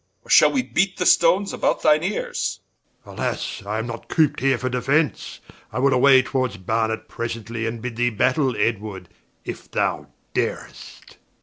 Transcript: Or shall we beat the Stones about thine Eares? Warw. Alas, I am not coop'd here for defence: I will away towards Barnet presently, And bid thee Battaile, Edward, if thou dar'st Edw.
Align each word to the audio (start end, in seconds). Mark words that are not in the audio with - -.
Or 0.25 0.31
shall 0.31 0.51
we 0.51 0.63
beat 0.63 0.97
the 0.97 1.05
Stones 1.05 1.53
about 1.53 1.83
thine 1.83 2.01
Eares? 2.01 2.59
Warw. 3.05 3.13
Alas, 3.13 3.61
I 3.67 3.77
am 3.77 3.85
not 3.85 4.09
coop'd 4.09 4.39
here 4.39 4.57
for 4.57 4.67
defence: 4.67 5.41
I 5.71 5.77
will 5.77 5.93
away 5.93 6.23
towards 6.23 6.57
Barnet 6.57 7.07
presently, 7.07 7.67
And 7.67 7.83
bid 7.83 7.97
thee 7.97 8.09
Battaile, 8.09 8.57
Edward, 8.57 9.09
if 9.45 9.69
thou 9.69 10.07
dar'st 10.33 11.09
Edw. 11.11 11.17